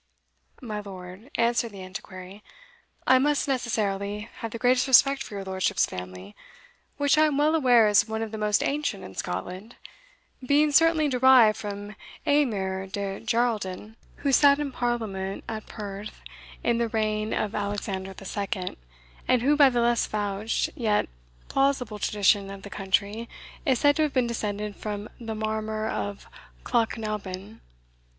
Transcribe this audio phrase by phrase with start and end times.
[0.63, 2.41] "My lord," answered the Antiquary,
[3.05, 6.35] "I must necessarily have the greatest respect for your lordship's family,
[6.97, 9.75] which I am well aware is one of the most ancient in Scotland,
[10.43, 11.95] being certainly derived from
[12.25, 16.21] Aymer de Geraldin, who sat in parliament at Perth,
[16.63, 18.77] in the reign of Alexander II.,
[19.27, 21.07] and who by the less vouched, yet
[21.47, 23.29] plausible tradition of the country,
[23.67, 26.25] is said to have been descended from the Marmor of
[26.63, 27.61] Clochnaben.